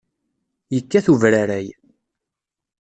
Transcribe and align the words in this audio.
Yekkat 0.75 1.07
ubraray. 1.13 1.67